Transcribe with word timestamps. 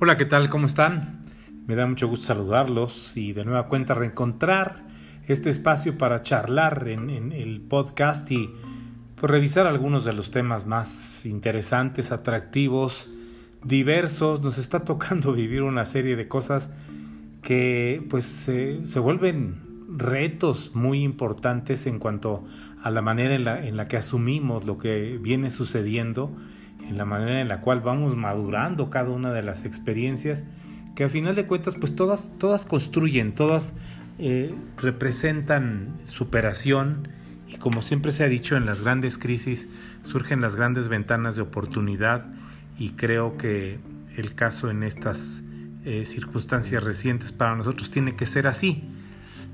Hola, 0.00 0.16
¿qué 0.16 0.26
tal? 0.26 0.48
¿Cómo 0.48 0.66
están? 0.66 1.18
Me 1.66 1.74
da 1.74 1.84
mucho 1.84 2.06
gusto 2.06 2.26
saludarlos 2.26 3.16
y 3.16 3.32
de 3.32 3.44
nueva 3.44 3.66
cuenta 3.66 3.94
reencontrar 3.94 4.84
este 5.26 5.50
espacio 5.50 5.98
para 5.98 6.22
charlar 6.22 6.86
en, 6.86 7.32
el 7.32 7.60
podcast 7.60 8.30
y 8.30 8.48
pues, 9.16 9.28
revisar 9.28 9.66
algunos 9.66 10.04
de 10.04 10.12
los 10.12 10.30
temas 10.30 10.66
más 10.66 11.26
interesantes, 11.26 12.12
atractivos, 12.12 13.10
diversos. 13.64 14.40
Nos 14.40 14.58
está 14.58 14.84
tocando 14.84 15.32
vivir 15.34 15.64
una 15.64 15.84
serie 15.84 16.14
de 16.14 16.28
cosas 16.28 16.70
que 17.42 18.00
pues 18.08 18.24
se 18.24 18.98
vuelven 19.00 19.88
retos 19.88 20.76
muy 20.76 21.02
importantes 21.02 21.88
en 21.88 21.98
cuanto 21.98 22.44
a 22.84 22.92
la 22.92 23.02
manera 23.02 23.34
en 23.34 23.44
la, 23.44 23.66
en 23.66 23.76
la 23.76 23.88
que 23.88 23.96
asumimos 23.96 24.64
lo 24.64 24.78
que 24.78 25.18
viene 25.20 25.50
sucediendo 25.50 26.30
en 26.88 26.96
la 26.96 27.04
manera 27.04 27.40
en 27.40 27.48
la 27.48 27.60
cual 27.60 27.80
vamos 27.80 28.16
madurando 28.16 28.90
cada 28.90 29.10
una 29.10 29.32
de 29.32 29.42
las 29.42 29.64
experiencias, 29.64 30.46
que 30.94 31.04
al 31.04 31.10
final 31.10 31.34
de 31.34 31.46
cuentas 31.46 31.76
pues 31.76 31.94
todas, 31.94 32.32
todas 32.38 32.66
construyen, 32.66 33.34
todas 33.34 33.76
eh, 34.18 34.54
representan 34.76 35.98
superación 36.04 37.08
y 37.46 37.56
como 37.56 37.82
siempre 37.82 38.10
se 38.10 38.24
ha 38.24 38.28
dicho 38.28 38.56
en 38.56 38.66
las 38.66 38.80
grandes 38.80 39.16
crisis 39.16 39.68
surgen 40.02 40.40
las 40.40 40.56
grandes 40.56 40.88
ventanas 40.88 41.36
de 41.36 41.42
oportunidad 41.42 42.26
y 42.78 42.90
creo 42.90 43.36
que 43.36 43.78
el 44.16 44.34
caso 44.34 44.70
en 44.70 44.82
estas 44.82 45.44
eh, 45.84 46.04
circunstancias 46.04 46.82
recientes 46.82 47.32
para 47.32 47.54
nosotros 47.54 47.90
tiene 47.90 48.16
que 48.16 48.26
ser 48.26 48.46
así. 48.46 48.84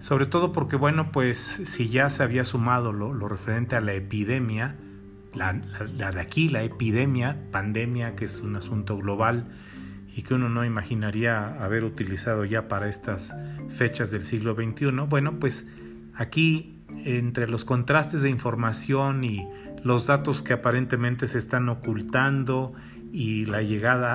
Sobre 0.01 0.27
todo 0.27 0.53
porque, 0.53 0.77
bueno, 0.77 1.13
pues 1.13 1.39
si 1.39 1.89
ya 1.89 2.11
se 2.11 2.23
había 2.23 2.45
sumado 2.45 2.93
lo 2.93 3.29
referente 3.29 3.77
a 3.77 3.81
la 3.81 3.95
epidemia, 3.95 4.77
la, 5.35 5.53
de 5.53 6.21
aquí, 6.21 6.49
la 6.49 6.63
epidemia, 6.63 7.37
pandemia, 7.51 8.17
que 8.17 8.25
es 8.25 8.41
un 8.41 8.57
asunto 8.57 8.97
global 8.97 9.49
y 10.17 10.23
que 10.23 10.35
uno 10.35 10.49
no 10.49 10.65
imaginaría 10.65 11.63
haber 11.63 11.85
utilizado 11.85 12.45
ya 12.45 12.69
para 12.69 12.89
estas 12.89 13.35
fechas 13.69 14.11
del 14.11 14.25
siglo 14.25 14.55
XXI, 14.55 14.91
bueno, 15.09 15.41
pues 15.41 15.67
aquí 16.15 16.79
entre 17.05 17.49
los 17.49 17.65
contrastes 17.65 18.23
de 18.23 18.31
información 18.31 19.25
y 19.25 19.49
los 19.83 20.07
datos 20.07 20.41
que 20.41 20.53
aparentemente 20.53 21.27
se 21.27 21.39
están 21.39 21.69
ocultando 21.69 22.73
y 23.13 23.45
la 23.47 23.63
llegada 23.63 24.15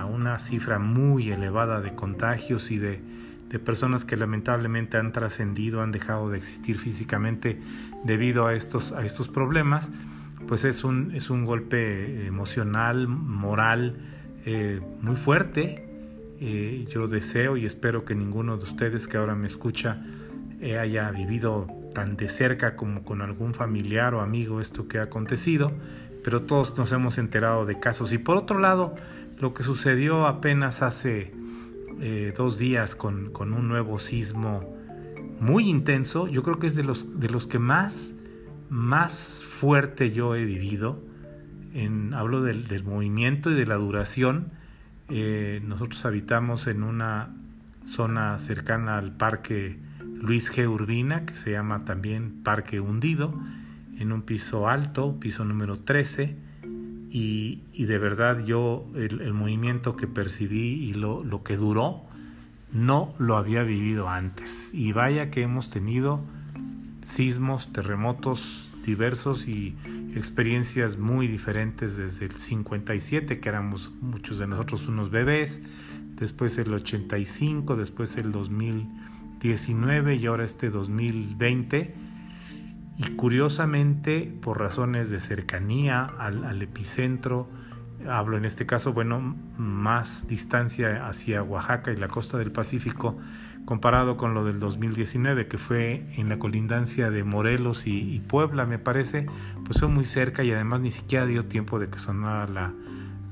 a, 0.00 0.06
una 0.06 0.38
cifra 0.38 0.78
muy 0.78 1.30
elevada 1.30 1.80
de 1.80 1.94
contagios 1.94 2.70
y 2.70 2.78
de, 2.78 3.00
de 3.48 3.58
personas 3.58 4.04
que 4.04 4.16
lamentablemente 4.16 4.96
han 4.96 5.12
trascendido, 5.12 5.82
han 5.82 5.92
dejado 5.92 6.30
de 6.30 6.38
existir 6.38 6.78
físicamente 6.78 7.60
debido 8.04 8.46
a 8.46 8.54
estos, 8.54 8.92
a 8.92 9.04
estos 9.04 9.28
problemas, 9.28 9.90
pues 10.46 10.64
es 10.64 10.84
un, 10.84 11.12
es 11.14 11.30
un 11.30 11.44
golpe 11.44 12.26
emocional, 12.26 13.08
moral 13.08 13.96
eh, 14.44 14.80
muy 15.00 15.16
fuerte. 15.16 15.84
Eh, 16.40 16.86
yo 16.88 17.08
deseo 17.08 17.56
y 17.56 17.66
espero 17.66 18.04
que 18.04 18.14
ninguno 18.14 18.56
de 18.56 18.64
ustedes 18.64 19.08
que 19.08 19.16
ahora 19.16 19.34
me 19.34 19.46
escucha 19.46 20.04
eh, 20.60 20.78
haya 20.78 21.10
vivido 21.10 21.66
tan 21.94 22.16
de 22.16 22.28
cerca 22.28 22.76
como 22.76 23.02
con 23.02 23.22
algún 23.22 23.54
familiar 23.54 24.14
o 24.14 24.20
amigo 24.20 24.60
esto 24.60 24.86
que 24.86 24.98
ha 24.98 25.04
acontecido, 25.04 25.72
pero 26.22 26.42
todos 26.42 26.78
nos 26.78 26.92
hemos 26.92 27.18
enterado 27.18 27.66
de 27.66 27.80
casos. 27.80 28.12
Y 28.12 28.18
por 28.18 28.36
otro 28.36 28.58
lado, 28.58 28.94
lo 29.38 29.52
que 29.52 29.62
sucedió 29.62 30.26
apenas 30.26 30.82
hace 30.82 31.32
dos 32.36 32.58
días 32.58 32.94
con, 32.94 33.32
con, 33.32 33.52
un 33.52 33.66
nuevo 33.66 33.98
sismo 33.98 34.72
muy 35.40 35.68
intenso, 35.68 36.28
yo 36.28 36.44
creo 36.44 36.60
que 36.60 36.68
es 36.68 36.76
de 36.76 36.84
los, 36.84 37.18
de 37.18 37.28
los 37.28 37.48
que 37.48 37.58
más 37.58 38.14
más 38.70 39.44
fuerte 39.44 40.10
yo 40.12 40.34
he 40.34 40.44
vivido, 40.44 41.02
en, 41.74 42.14
hablo 42.14 42.42
del, 42.42 42.84
movimiento 42.84 43.50
y 43.50 43.54
de 43.54 43.66
la 43.66 43.76
duración, 43.76 44.52
eh, 45.08 45.60
nosotros 45.64 46.04
habitamos 46.04 46.66
en 46.66 46.82
una 46.82 47.34
zona 47.84 48.38
cercana 48.38 48.98
al 48.98 49.12
parque 49.12 49.78
Luis 50.20 50.52
G. 50.54 50.68
Urbina, 50.68 51.24
que 51.24 51.34
se 51.34 51.52
llama 51.52 51.84
también 51.84 52.42
Parque 52.42 52.80
Hundido, 52.80 53.32
en 53.98 54.12
un 54.12 54.22
piso 54.22 54.68
alto, 54.68 55.18
piso 55.18 55.44
número 55.44 55.78
13, 55.80 56.36
y, 57.10 57.62
de 57.72 57.98
verdad 57.98 58.44
yo 58.44 58.86
el, 58.94 59.32
movimiento 59.32 59.96
que 59.96 60.06
percibí 60.06 60.74
y 60.74 60.92
lo, 60.92 61.24
lo 61.24 61.42
que 61.42 61.56
duró, 61.56 62.02
no 62.70 63.14
lo 63.18 63.36
había 63.36 63.62
vivido 63.62 64.10
antes. 64.10 64.74
Y 64.74 64.92
vaya 64.92 65.30
que 65.30 65.42
hemos 65.42 65.70
tenido 65.70 66.20
sismos, 67.08 67.72
terremotos 67.72 68.70
diversos 68.84 69.48
y 69.48 69.74
experiencias 70.14 70.98
muy 70.98 71.26
diferentes 71.26 71.96
desde 71.96 72.26
el 72.26 72.32
57, 72.32 73.40
que 73.40 73.48
éramos 73.48 73.92
muchos 74.00 74.38
de 74.38 74.46
nosotros 74.46 74.86
unos 74.88 75.10
bebés, 75.10 75.62
después 76.16 76.58
el 76.58 76.72
85, 76.72 77.76
después 77.76 78.16
el 78.18 78.30
2019 78.30 80.16
y 80.16 80.26
ahora 80.26 80.44
este 80.44 80.68
2020. 80.68 81.94
Y 82.98 83.02
curiosamente, 83.14 84.30
por 84.42 84.58
razones 84.58 85.08
de 85.08 85.20
cercanía 85.20 86.04
al, 86.04 86.44
al 86.44 86.60
epicentro, 86.60 87.48
hablo 88.06 88.36
en 88.36 88.44
este 88.44 88.66
caso, 88.66 88.92
bueno, 88.92 89.36
más 89.56 90.28
distancia 90.28 91.06
hacia 91.08 91.42
Oaxaca 91.42 91.92
y 91.92 91.96
la 91.96 92.08
costa 92.08 92.38
del 92.38 92.52
Pacífico, 92.52 93.18
comparado 93.64 94.16
con 94.16 94.32
lo 94.32 94.44
del 94.44 94.58
2019 94.60 95.46
que 95.46 95.58
fue 95.58 96.06
en 96.16 96.28
la 96.30 96.38
colindancia 96.38 97.10
de 97.10 97.22
Morelos 97.22 97.86
y, 97.86 98.20
Puebla 98.26 98.64
me 98.64 98.78
parece, 98.78 99.26
pues 99.64 99.80
fue 99.80 99.88
muy 99.88 100.06
cerca 100.06 100.42
y 100.42 100.52
además 100.52 100.80
ni 100.80 100.90
siquiera 100.90 101.26
dio 101.26 101.44
tiempo 101.44 101.78
de 101.78 101.88
que 101.88 101.98
sonara 101.98 102.72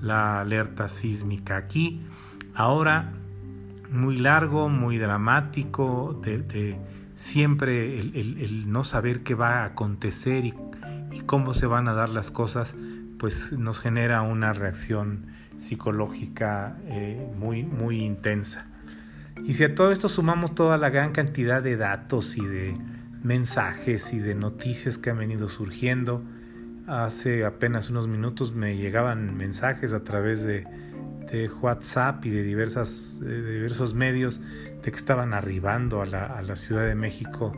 la, 0.01 0.41
alerta 0.41 0.89
sísmica 0.89 1.57
aquí. 1.57 2.03
Ahora 2.55 3.13
muy 3.91 4.19
largo, 4.19 4.69
muy 4.69 4.99
dramático, 4.99 6.21
de, 6.23 6.77
siempre 7.15 7.99
el, 8.01 8.71
no 8.71 8.85
saber 8.85 9.23
qué 9.23 9.35
va 9.35 9.63
a 9.63 9.65
acontecer 9.65 10.45
y, 10.45 10.55
cómo 11.25 11.55
se 11.55 11.67
van 11.67 11.89
a 11.89 11.95
dar 11.95 12.11
las 12.11 12.31
cosas, 12.31 12.77
pues 13.19 13.53
nos 13.53 13.81
genera 13.81 14.23
una 14.23 14.53
reacción 14.53 15.27
psicológica 15.57 16.77
eh, 16.85 17.31
muy, 17.39 17.63
muy 17.63 18.05
intensa. 18.05 18.67
Y 19.45 19.55
si 19.55 19.65
a 19.65 19.75
todo 19.75 19.93
esto 19.93 20.09
sumamos 20.09 20.55
toda 20.55 20.77
la 20.77 20.91
gran 20.91 21.13
cantidad 21.13 21.63
de 21.63 21.77
datos 21.77 22.37
y 22.37 22.45
de 22.45 22.77
mensajes 23.23 24.13
y 24.13 24.19
de 24.19 24.35
noticias 24.35 24.99
que 24.99 25.11
han 25.11 25.19
venido 25.19 25.49
surgiendo, 25.49 26.23
hace 26.87 27.45
apenas 27.45 27.91
unos 27.91 28.09
minutos 28.09 28.55
me 28.55 28.77
llegaban 28.77 29.37
mensajes 29.37 29.93
a 29.93 30.05
través 30.05 30.43
de, 30.43 30.67
WhatsApp 31.61 32.25
y 32.25 32.31
de, 32.31 32.43
diversas, 32.45 33.21
diversos 33.21 33.95
medios 33.95 34.41
de 34.83 34.91
que 34.91 34.97
estaban 34.97 35.35
arribando 35.35 36.01
a 36.01 36.07
la, 36.07 36.57
Ciudad 36.57 36.87
de 36.87 36.95
México 36.95 37.53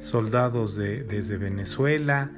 soldados 0.00 0.76
de, 0.76 1.02
desde 1.02 1.36
Venezuela. 1.36 2.30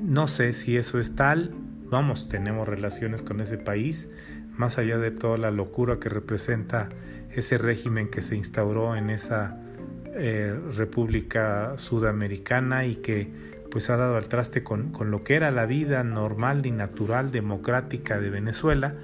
No 0.00 0.28
sé 0.28 0.52
si 0.52 0.76
eso 0.76 1.00
es 1.00 1.16
tal, 1.16 1.52
vamos, 1.90 2.28
tenemos 2.28 2.68
relaciones 2.68 3.22
con 3.22 3.40
ese 3.40 3.58
país, 3.58 4.08
más 4.56 4.78
allá 4.78 4.98
de 4.98 5.10
toda 5.10 5.36
la 5.36 5.50
locura 5.50 5.98
que 5.98 6.08
representa 6.08 6.88
ese 7.34 7.58
régimen 7.58 8.08
que 8.08 8.22
se 8.22 8.36
instauró 8.36 8.96
en 8.96 9.10
esa 9.10 9.58
eh, 10.06 10.58
república 10.76 11.74
sudamericana 11.76 12.84
y 12.86 12.96
que 12.96 13.50
pues 13.70 13.88
ha 13.90 13.96
dado 13.96 14.16
al 14.16 14.28
traste 14.28 14.64
con, 14.64 14.90
con, 14.90 15.10
lo 15.10 15.22
que 15.22 15.36
era 15.36 15.50
la 15.52 15.64
vida 15.66 16.02
normal 16.02 16.66
y 16.66 16.72
natural 16.72 17.30
democrática 17.30 18.18
de 18.18 18.30
Venezuela, 18.30 18.94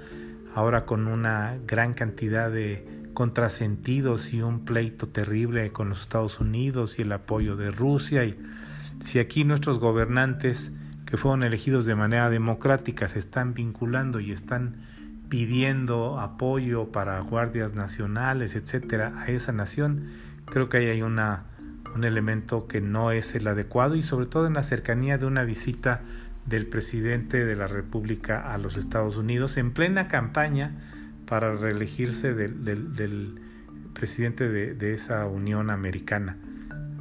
ahora 0.53 0.85
con 0.85 1.07
una 1.07 1.57
gran 1.65 1.93
cantidad 1.93 2.51
de 2.51 2.85
contrasentidos 3.13 4.33
y 4.33 4.41
un 4.41 4.65
pleito 4.65 5.07
terrible 5.07 5.71
con 5.71 5.89
los 5.89 6.01
Estados 6.01 6.39
Unidos 6.39 6.99
y 6.99 7.03
el 7.03 7.11
apoyo 7.13 7.55
de 7.55 7.71
Rusia. 7.71 8.25
Y 8.25 8.37
si 8.99 9.19
aquí 9.19 9.43
nuestros 9.43 9.79
gobernantes 9.79 10.71
que 11.07 11.17
fueron 11.17 11.43
elegidos 11.43 11.85
de 11.85 11.95
manera 11.95 12.29
democrática 12.29 13.07
se 13.07 13.17
están 13.17 13.53
vinculando 13.53 14.19
y 14.19 14.31
están 14.31 14.75
pidiendo 15.29 16.19
apoyo 16.19 16.91
para 16.91 17.19
guardias 17.21 17.73
nacionales, 17.73 18.55
etcétera, 18.55 19.13
a 19.17 19.27
esa 19.27 19.51
nación, 19.53 20.07
creo 20.45 20.69
que 20.69 20.77
ahí 20.77 20.87
hay 20.87 21.01
una, 21.01 21.45
un 21.95 22.03
elemento 22.03 22.67
que 22.67 22.81
no 22.81 23.11
es 23.11 23.35
el 23.35 23.47
adecuado 23.47 23.95
y 23.95 24.03
sobre 24.03 24.25
todo 24.25 24.47
en 24.47 24.53
la 24.53 24.63
cercanía 24.63 25.17
de 25.17 25.25
una 25.25 25.43
visita 25.43 26.01
del 26.45 26.65
presidente 26.65 27.45
de 27.45 27.55
la 27.55 27.67
República 27.67 28.53
a 28.53 28.57
los 28.57 28.77
Estados 28.77 29.17
Unidos 29.17 29.57
en 29.57 29.71
plena 29.71 30.07
campaña 30.09 30.71
para 31.25 31.55
reelegirse 31.55 32.33
del, 32.33 33.41
presidente 33.93 34.49
de, 34.49 34.73
de, 34.73 34.93
esa 34.93 35.25
Unión 35.25 35.69
Americana. 35.69 36.37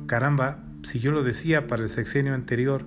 Caramba, 0.06 0.64
si 0.82 0.98
yo 0.98 1.12
lo 1.12 1.22
decía 1.22 1.66
para 1.66 1.82
el 1.82 1.88
sexenio 1.88 2.34
anterior, 2.34 2.84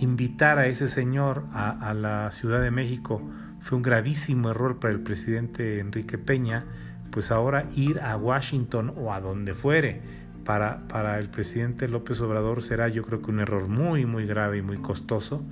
invitar 0.00 0.58
a 0.58 0.66
ese 0.66 0.88
señor 0.88 1.44
a, 1.52 1.94
la 1.94 2.30
Ciudad 2.30 2.60
de 2.60 2.70
México 2.70 3.22
fue 3.60 3.76
un 3.76 3.82
gravísimo 3.82 4.50
error 4.50 4.78
para 4.78 4.92
el 4.94 5.00
presidente 5.00 5.80
Enrique 5.80 6.18
Peña, 6.18 6.64
pues 7.10 7.30
ahora 7.30 7.66
ir 7.74 8.00
a 8.00 8.16
Washington 8.16 8.92
o 8.96 9.12
a 9.12 9.20
donde 9.20 9.54
fuere 9.54 10.00
para, 10.44 10.86
para 10.88 11.18
el 11.18 11.28
presidente 11.28 11.88
López 11.88 12.20
Obrador 12.20 12.62
será 12.62 12.88
yo 12.88 13.02
creo 13.02 13.22
que 13.22 13.30
un 13.30 13.40
error 13.40 13.68
muy 13.68 14.06
muy 14.06 14.26
grave 14.26 14.58
y 14.58 14.62
muy 14.62 14.78
costoso. 14.78 15.42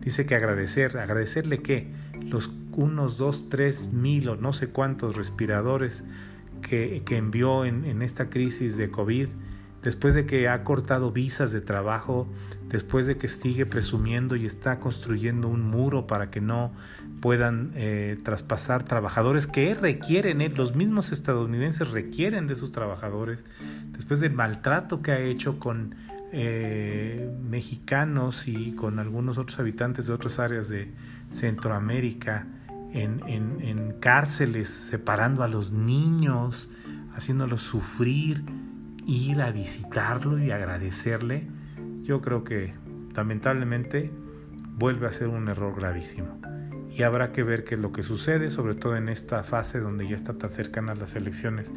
Dice 0.00 0.26
que 0.26 0.34
agradecer, 0.34 0.98
agradecerle 0.98 1.62
que 1.62 1.90
los 2.20 2.50
unos 2.72 3.16
2, 3.16 3.48
3 3.48 3.92
mil 3.92 4.28
o 4.28 4.36
no 4.36 4.52
sé 4.52 4.68
cuántos 4.68 5.16
respiradores 5.16 6.04
que, 6.60 7.02
envió 7.10 7.64
en, 7.64 7.84
en 7.84 8.02
esta 8.02 8.30
crisis 8.30 8.76
de 8.76 8.90
COVID, 8.90 9.28
después 9.84 10.14
de 10.14 10.24
que 10.24 10.48
ha 10.48 10.64
cortado 10.64 11.12
visas 11.12 11.52
de 11.52 11.60
trabajo, 11.60 12.26
después 12.68 13.06
de 13.06 13.18
que 13.18 13.28
sigue 13.28 13.66
presumiendo 13.66 14.34
y 14.34 14.46
está 14.46 14.80
construyendo 14.80 15.46
un 15.46 15.62
muro 15.62 16.06
para 16.06 16.30
que 16.30 16.40
no 16.40 16.72
puedan 17.20 17.70
eh, 17.74 18.18
traspasar 18.24 18.82
trabajadores 18.84 19.46
que 19.46 19.74
requieren, 19.74 20.40
eh, 20.40 20.48
los 20.48 20.74
mismos 20.74 21.12
estadounidenses 21.12 21.90
requieren 21.90 22.46
de 22.46 22.56
sus 22.56 22.72
trabajadores, 22.72 23.44
después 23.92 24.20
del 24.20 24.32
maltrato 24.32 25.02
que 25.02 25.12
ha 25.12 25.20
hecho 25.20 25.58
con 25.58 25.94
eh, 26.32 27.30
mexicanos 27.46 28.48
y 28.48 28.72
con 28.72 28.98
algunos 28.98 29.36
otros 29.36 29.58
habitantes 29.60 30.06
de 30.06 30.14
otras 30.14 30.38
áreas 30.38 30.70
de 30.70 30.90
Centroamérica, 31.30 32.46
en, 32.94 33.20
en 33.26 33.94
cárceles, 33.98 34.68
separando 34.68 35.42
a 35.42 35.48
los 35.48 35.72
niños, 35.72 36.68
haciéndolos 37.16 37.60
sufrir, 37.60 38.44
ir 39.06 39.40
a 39.42 39.50
visitarlo 39.50 40.38
y 40.38 40.50
agradecerle, 40.50 41.46
yo 42.02 42.20
creo 42.20 42.44
que 42.44 42.74
lamentablemente 43.14 44.10
vuelve 44.76 45.06
a 45.06 45.12
ser 45.12 45.28
un 45.28 45.48
error 45.48 45.74
gravísimo. 45.76 46.40
Y 46.90 47.02
habrá 47.02 47.32
que 47.32 47.42
ver 47.42 47.64
qué 47.64 47.74
es 47.74 47.80
lo 47.80 47.92
que 47.92 48.02
sucede, 48.02 48.50
sobre 48.50 48.74
todo 48.74 48.96
en 48.96 49.08
esta 49.08 49.42
fase 49.42 49.80
donde 49.80 50.08
ya 50.08 50.14
está 50.14 50.34
tan 50.34 50.50
cercanas 50.50 50.98
las 50.98 51.16
elecciones 51.16 51.72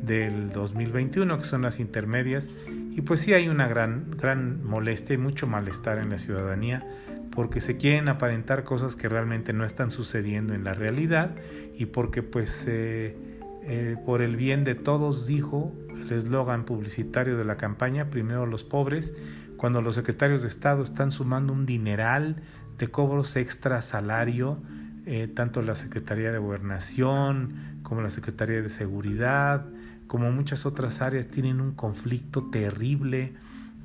del 0.00 0.50
2021, 0.50 1.38
que 1.38 1.44
son 1.44 1.62
las 1.62 1.80
intermedias. 1.80 2.50
Y 2.68 3.02
pues 3.02 3.20
sí 3.20 3.34
hay 3.34 3.48
una 3.48 3.68
gran, 3.68 4.10
gran 4.12 4.64
molestia 4.64 5.14
y 5.14 5.18
mucho 5.18 5.46
malestar 5.46 5.98
en 5.98 6.10
la 6.10 6.18
ciudadanía 6.18 6.86
porque 7.34 7.60
se 7.60 7.76
quieren 7.76 8.08
aparentar 8.08 8.64
cosas 8.64 8.96
que 8.96 9.08
realmente 9.08 9.52
no 9.52 9.64
están 9.64 9.90
sucediendo 9.90 10.54
en 10.54 10.64
la 10.64 10.72
realidad 10.72 11.34
y 11.76 11.86
porque 11.86 12.22
pues 12.22 12.64
eh, 12.68 13.16
eh, 13.64 13.96
por 14.06 14.22
el 14.22 14.36
bien 14.36 14.64
de 14.64 14.74
todos 14.74 15.26
dijo 15.26 15.72
el 16.04 16.12
eslogan 16.12 16.64
publicitario 16.64 17.36
de 17.36 17.44
la 17.44 17.56
campaña, 17.56 18.10
primero 18.10 18.46
los 18.46 18.64
pobres, 18.64 19.14
cuando 19.56 19.80
los 19.82 19.94
secretarios 19.94 20.42
de 20.42 20.48
Estado 20.48 20.82
están 20.82 21.10
sumando 21.10 21.52
un 21.52 21.66
dineral 21.66 22.42
de 22.78 22.88
cobros 22.88 23.36
extra 23.36 23.80
salario, 23.82 24.58
eh, 25.06 25.28
tanto 25.28 25.62
la 25.62 25.74
Secretaría 25.74 26.32
de 26.32 26.38
Gobernación 26.38 27.78
como 27.82 28.00
la 28.00 28.10
Secretaría 28.10 28.62
de 28.62 28.68
Seguridad, 28.68 29.66
como 30.06 30.30
muchas 30.32 30.66
otras 30.66 31.00
áreas 31.00 31.28
tienen 31.28 31.60
un 31.60 31.72
conflicto 31.72 32.48
terrible, 32.50 33.34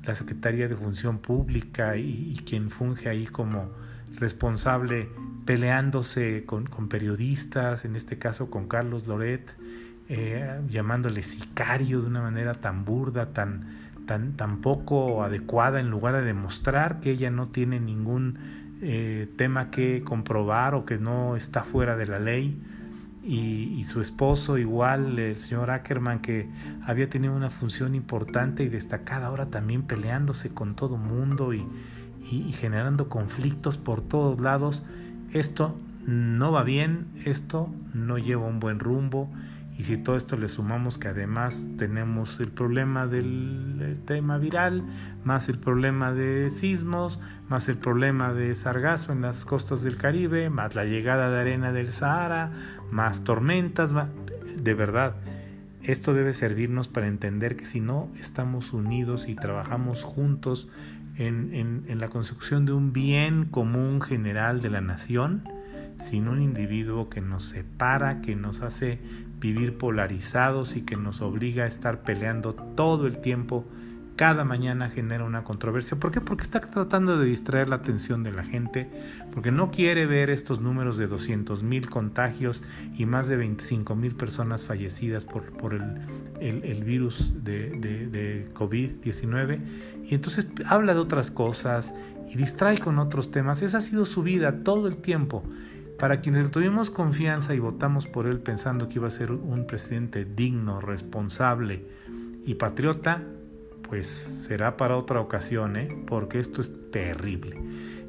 la 0.04 0.14
Secretaría 0.14 0.68
de 0.68 0.76
Función 0.76 1.18
Pública 1.18 1.96
y, 1.96 2.40
quien 2.46 2.70
funge 2.70 3.08
ahí 3.08 3.26
como 3.26 3.70
responsable 4.18 5.08
peleándose 5.44 6.44
con, 6.46 6.66
con, 6.66 6.88
periodistas, 6.88 7.84
en 7.84 7.96
este 7.96 8.18
caso 8.18 8.50
con 8.50 8.66
Carlos 8.66 9.06
Loret, 9.06 9.54
eh, 10.12 10.60
llamándole 10.68 11.22
sicario 11.22 12.00
de 12.00 12.08
una 12.08 12.20
manera 12.20 12.54
tan 12.54 12.84
burda, 12.84 13.26
tan, 13.26 13.66
tan, 14.06 14.32
tan 14.32 14.60
poco 14.60 15.22
adecuada, 15.22 15.78
en 15.78 15.88
lugar 15.88 16.14
de 16.14 16.22
demostrar 16.22 16.98
que 16.98 17.12
ella 17.12 17.30
no 17.30 17.46
tiene 17.46 17.78
ningún 17.78 18.36
eh, 18.82 19.28
tema 19.36 19.70
que 19.70 20.02
comprobar 20.02 20.74
o 20.74 20.84
que 20.84 20.98
no 20.98 21.36
está 21.36 21.62
fuera 21.62 21.96
de 21.96 22.06
la 22.06 22.18
ley. 22.18 22.60
Y, 23.22 23.84
su 23.84 24.00
esposo 24.00 24.58
igual, 24.58 25.16
el 25.16 25.36
señor 25.36 25.70
Ackerman, 25.70 26.18
que 26.18 26.48
había 26.84 27.08
tenido 27.08 27.36
una 27.36 27.50
función 27.50 27.94
importante 27.94 28.64
y 28.64 28.68
destacada, 28.68 29.28
ahora 29.28 29.46
también 29.46 29.82
peleándose 29.82 30.52
con 30.52 30.74
todo 30.74 30.96
mundo 30.96 31.54
y, 31.54 31.64
y 32.32 32.50
generando 32.52 33.08
conflictos 33.08 33.78
por 33.78 34.00
todos 34.00 34.40
lados. 34.40 34.82
Esto 35.32 35.78
no 36.04 36.50
va 36.50 36.64
bien, 36.64 37.06
esto 37.24 37.72
no 37.94 38.18
lleva 38.18 38.46
un 38.46 38.58
buen 38.58 38.80
rumbo 38.80 39.30
y 39.80 39.82
si 39.82 39.96
todo 39.96 40.14
esto 40.16 40.36
le 40.36 40.48
sumamos 40.48 40.98
que 40.98 41.08
además 41.08 41.66
tenemos 41.78 42.38
el 42.38 42.50
problema 42.50 43.06
del 43.06 43.78
eh, 43.80 43.96
tema 44.04 44.36
viral, 44.36 44.84
más 45.24 45.48
el 45.48 45.58
problema 45.58 46.12
de 46.12 46.50
sismos, 46.50 47.18
más 47.48 47.66
el 47.70 47.78
problema 47.78 48.34
de 48.34 48.54
sargazo 48.54 49.12
en 49.12 49.22
las 49.22 49.46
costas 49.46 49.82
del 49.82 49.96
Caribe, 49.96 50.50
más 50.50 50.74
la 50.74 50.84
llegada 50.84 51.30
de 51.30 51.40
arena 51.40 51.72
del 51.72 51.88
Sahara, 51.92 52.52
más 52.90 53.24
tormentas, 53.24 53.94
de 54.54 54.74
verdad, 54.74 55.16
esto 55.82 56.12
debe 56.12 56.34
servirnos 56.34 56.88
para 56.88 57.06
entender 57.06 57.56
que 57.56 57.64
si 57.64 57.80
no 57.80 58.10
estamos 58.18 58.74
unidos 58.74 59.28
y 59.28 59.34
trabajamos 59.34 60.02
juntos 60.02 60.68
en, 61.16 61.54
en, 61.54 61.84
en 61.88 62.00
la 62.00 62.08
construcción 62.08 62.66
de 62.66 62.72
un 62.72 62.92
bien 62.92 63.46
común 63.46 64.02
general 64.02 64.60
de 64.60 64.68
la 64.68 64.82
nación, 64.82 65.42
sin 66.00 66.28
un 66.28 66.42
individuo 66.42 67.08
que 67.08 67.20
nos 67.20 67.44
separa, 67.44 68.20
que 68.20 68.34
nos 68.34 68.62
hace 68.62 68.98
vivir 69.40 69.78
polarizados 69.78 70.76
y 70.76 70.82
que 70.82 70.96
nos 70.96 71.20
obliga 71.22 71.64
a 71.64 71.66
estar 71.66 72.02
peleando 72.02 72.54
todo 72.54 73.06
el 73.06 73.18
tiempo, 73.20 73.66
cada 74.20 74.44
mañana 74.44 74.90
genera 74.90 75.24
una 75.24 75.44
controversia. 75.44 75.98
¿Por 75.98 76.10
qué? 76.10 76.20
Porque 76.20 76.42
está 76.42 76.60
tratando 76.60 77.16
de 77.16 77.24
distraer 77.24 77.70
la 77.70 77.76
atención 77.76 78.22
de 78.22 78.32
la 78.32 78.44
gente, 78.44 78.86
porque 79.32 79.50
no 79.50 79.70
quiere 79.70 80.04
ver 80.04 80.28
estos 80.28 80.60
números 80.60 80.98
de 80.98 81.06
200 81.06 81.62
mil 81.62 81.88
contagios 81.88 82.62
y 82.98 83.06
más 83.06 83.28
de 83.28 83.36
25 83.36 83.96
mil 83.96 84.14
personas 84.14 84.66
fallecidas 84.66 85.24
por, 85.24 85.44
por 85.56 85.72
el, 85.72 86.02
el, 86.38 86.84
virus 86.84 87.32
de, 87.42 87.70
de, 87.70 88.08
de 88.08 88.52
COVID-19. 88.52 89.58
Y 90.04 90.14
entonces 90.14 90.48
habla 90.66 90.92
de 90.92 91.00
otras 91.00 91.30
cosas 91.30 91.94
y 92.28 92.36
distrae 92.36 92.76
con 92.76 92.98
otros 92.98 93.30
temas. 93.30 93.62
Esa 93.62 93.78
ha 93.78 93.80
sido 93.80 94.04
su 94.04 94.22
vida 94.22 94.62
todo 94.62 94.86
el 94.86 94.98
tiempo. 94.98 95.42
Para 96.00 96.22
quienes 96.22 96.50
tuvimos 96.50 96.88
confianza 96.88 97.54
y 97.54 97.58
votamos 97.58 98.06
por 98.06 98.26
él 98.26 98.40
pensando 98.40 98.88
que 98.88 98.94
iba 98.94 99.08
a 99.08 99.10
ser 99.10 99.32
un 99.32 99.66
presidente 99.66 100.24
digno, 100.24 100.80
responsable 100.80 101.84
y 102.46 102.54
patriota, 102.54 103.22
pues 103.86 104.06
será 104.06 104.78
para 104.78 104.96
otra 104.96 105.20
ocasión, 105.20 105.76
¿eh? 105.76 106.04
porque 106.06 106.38
esto 106.38 106.62
es 106.62 106.90
terrible. 106.90 107.60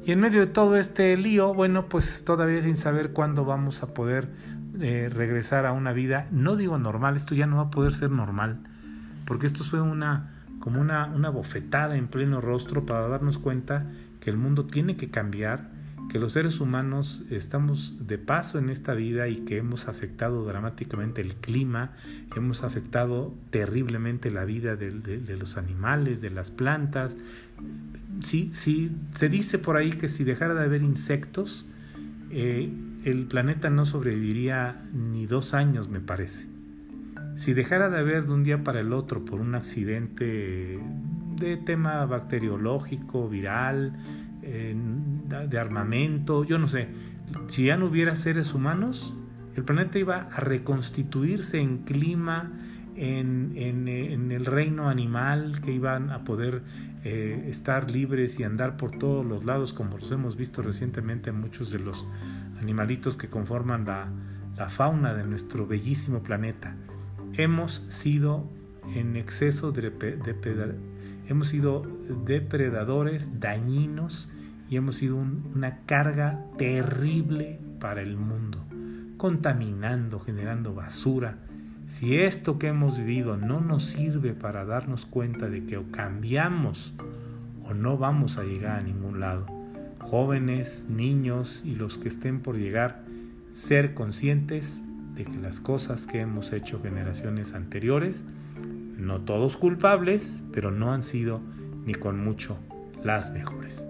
Y 0.06 0.12
en 0.12 0.20
medio 0.20 0.40
de 0.40 0.46
todo 0.46 0.78
este 0.78 1.14
lío, 1.18 1.52
bueno, 1.52 1.90
pues 1.90 2.24
todavía 2.24 2.62
sin 2.62 2.78
saber 2.78 3.12
cuándo 3.12 3.44
vamos 3.44 3.82
a 3.82 3.92
poder 3.92 4.30
eh, 4.80 5.10
regresar 5.12 5.66
a 5.66 5.72
una 5.72 5.92
vida, 5.92 6.28
no 6.30 6.56
digo 6.56 6.78
normal, 6.78 7.16
esto 7.16 7.34
ya 7.34 7.46
no 7.46 7.56
va 7.56 7.64
a 7.64 7.70
poder 7.70 7.94
ser 7.94 8.10
normal, 8.10 8.60
porque 9.26 9.46
esto 9.46 9.64
fue 9.64 9.82
una 9.82 10.30
como 10.60 10.80
una, 10.80 11.06
una 11.06 11.28
bofetada 11.28 11.96
en 11.96 12.08
pleno 12.08 12.40
rostro 12.40 12.86
para 12.86 13.06
darnos 13.08 13.36
cuenta 13.36 13.84
que 14.20 14.30
el 14.30 14.38
mundo 14.38 14.64
tiene 14.64 14.96
que 14.96 15.10
cambiar, 15.10 15.71
que 16.10 16.18
los 16.18 16.34
seres 16.34 16.60
humanos 16.60 17.22
estamos 17.30 18.06
de 18.06 18.18
paso 18.18 18.58
en 18.58 18.68
esta 18.68 18.94
vida 18.94 19.28
y 19.28 19.36
que 19.36 19.58
hemos 19.58 19.88
afectado 19.88 20.44
dramáticamente 20.44 21.22
el 21.22 21.34
clima, 21.36 21.92
hemos 22.36 22.62
afectado 22.62 23.34
terriblemente 23.50 24.30
la 24.30 24.44
vida 24.44 24.76
de, 24.76 24.90
los 25.38 25.56
animales, 25.56 26.20
de 26.20 26.30
las 26.30 26.50
plantas. 26.50 27.16
Sí, 28.20 28.50
sí, 28.52 28.90
se 29.14 29.28
dice 29.28 29.58
por 29.58 29.76
ahí 29.76 29.90
que 29.90 30.08
si 30.08 30.24
dejara 30.24 30.54
de 30.54 30.64
haber 30.64 30.82
insectos, 30.82 31.64
eh, 32.30 32.70
el 33.04 33.26
planeta 33.26 33.70
no 33.70 33.84
sobreviviría 33.84 34.82
ni 34.92 35.26
dos 35.26 35.54
años, 35.54 35.88
me 35.88 36.00
parece. 36.00 36.46
Si 37.36 37.54
dejara 37.54 37.88
de 37.88 37.98
haber 37.98 38.26
de 38.26 38.32
un 38.32 38.44
día 38.44 38.62
para 38.62 38.80
el 38.80 38.92
otro 38.92 39.24
por 39.24 39.40
un 39.40 39.54
accidente 39.54 40.78
de 41.36 41.56
tema 41.56 42.04
bacteriológico, 42.04 43.28
viral, 43.28 43.94
de 44.42 45.58
armamento, 45.58 46.44
yo 46.44 46.58
no 46.58 46.68
sé, 46.68 46.88
si 47.46 47.66
ya 47.66 47.76
no 47.76 47.86
hubiera 47.86 48.14
seres 48.14 48.54
humanos, 48.54 49.14
el 49.56 49.64
planeta 49.64 49.98
iba 49.98 50.28
a 50.32 50.40
reconstituirse 50.40 51.60
en 51.60 51.78
clima, 51.78 52.50
en, 52.96 53.56
el 53.56 54.46
reino 54.46 54.88
animal, 54.88 55.60
que 55.60 55.72
iban 55.72 56.10
a 56.10 56.24
poder 56.24 56.62
eh, 57.04 57.46
estar 57.48 57.90
libres 57.90 58.38
y 58.40 58.44
andar 58.44 58.76
por 58.76 58.92
todos 58.98 59.24
los 59.24 59.44
lados, 59.44 59.72
como 59.72 59.98
los 59.98 60.10
hemos 60.12 60.36
visto 60.36 60.62
recientemente 60.62 61.30
en 61.30 61.40
muchos 61.40 61.70
de 61.70 61.78
los 61.78 62.06
animalitos 62.60 63.16
que 63.16 63.28
conforman 63.28 63.84
la, 63.84 64.08
la 64.56 64.68
fauna 64.68 65.14
de 65.14 65.24
nuestro 65.24 65.66
bellísimo 65.66 66.22
planeta. 66.22 66.74
Hemos 67.34 67.84
sido 67.88 68.48
en 68.94 69.16
exceso 69.16 69.72
de, 69.72 69.90
hemos 71.28 71.48
sido 71.48 71.86
depredadores 72.24 73.40
dañinos 73.40 74.28
y 74.68 74.76
hemos 74.76 74.96
sido 74.96 75.16
una 75.16 75.80
carga 75.86 76.44
terrible 76.56 77.58
para 77.78 78.00
el 78.00 78.16
mundo, 78.16 78.64
contaminando, 79.16 80.18
generando 80.20 80.74
basura. 80.74 81.38
Si 81.86 82.16
esto 82.16 82.58
que 82.58 82.68
hemos 82.68 82.96
vivido 82.96 83.36
no 83.36 83.60
nos 83.60 83.86
sirve 83.86 84.32
para 84.32 84.64
darnos 84.64 85.04
cuenta 85.04 85.50
de 85.50 85.66
que 85.66 85.76
o 85.76 85.90
cambiamos 85.90 86.94
o 87.64 87.74
no 87.74 87.98
vamos 87.98 88.38
a 88.38 88.44
llegar 88.44 88.80
a 88.80 88.82
ningún 88.82 89.20
lado, 89.20 89.46
jóvenes, 89.98 90.88
niños 90.88 91.62
y 91.64 91.74
los 91.74 91.98
que 91.98 92.08
estén 92.08 92.40
por 92.40 92.56
llegar, 92.56 93.02
ser 93.52 93.94
conscientes 93.94 94.82
de 95.14 95.24
que 95.24 95.36
las 95.36 95.60
cosas 95.60 96.06
que 96.06 96.20
hemos 96.20 96.52
hecho 96.52 96.80
generaciones 96.80 97.54
anteriores, 97.54 98.24
no 98.96 99.20
todos 99.22 99.56
culpables, 99.56 100.42
pero 100.52 100.70
no 100.70 100.92
han 100.92 101.02
sido 101.02 101.40
ni 101.84 101.94
con 101.94 102.22
mucho 102.22 102.58
las 103.02 103.32
mejores. 103.32 103.86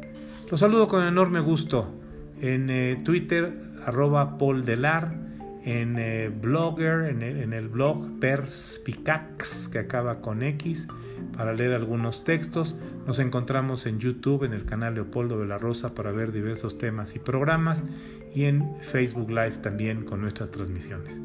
Los 0.51 0.61
saludo 0.61 0.87
con 0.87 1.07
enorme 1.07 1.41
gusto 1.41 1.99
En 2.41 2.69
eh, 2.71 2.99
Twitter, 3.05 3.53
arroba 3.87 4.39
Paul 4.39 4.65
Delar. 4.65 5.21
En 5.65 5.97
eh, 5.97 6.29
Blogger, 6.29 7.05
en 7.05 7.23
en 7.23 7.53
el 7.53 7.69
blog 7.69 8.19
Perspicax, 8.19 9.69
que 9.69 9.79
acaba 9.79 10.21
con 10.21 10.43
X, 10.43 10.89
para 11.37 11.53
leer 11.53 11.73
algunos 11.73 12.25
textos. 12.25 12.75
Nos 13.07 13.21
encontramos 13.21 13.87
en 13.87 14.01
YouTube, 14.01 14.43
en 14.43 14.55
el 14.55 14.65
canal 14.65 14.95
Leopoldo 14.95 15.39
de 15.39 15.47
la 15.47 15.59
Rosa, 15.59 15.95
para 15.95 16.11
ver 16.11 16.33
diversos 16.33 16.79
temas 16.79 17.15
y 17.15 17.21
programas. 17.21 17.85
Y 18.35 18.45
en 18.45 18.75
Facebook 18.81 19.31
Live 19.31 19.59
también 19.63 20.05
con 20.05 20.21
nuestras 20.21 20.51
transmisiones. 20.51 21.23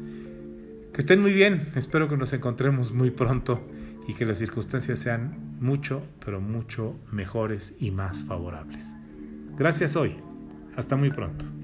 Estén 0.98 1.20
muy 1.20 1.32
bien, 1.32 1.62
espero 1.76 2.08
que 2.08 2.16
nos 2.16 2.32
encontremos 2.32 2.90
muy 2.90 3.12
pronto 3.12 3.60
y 4.08 4.14
que 4.14 4.26
las 4.26 4.38
circunstancias 4.38 4.98
sean 4.98 5.56
mucho, 5.60 6.02
pero 6.24 6.40
mucho 6.40 6.96
mejores 7.12 7.76
y 7.78 7.92
más 7.92 8.24
favorables. 8.24 8.96
Gracias 9.56 9.94
hoy. 9.94 10.16
Hasta 10.76 10.96
muy 10.96 11.10
pronto. 11.10 11.57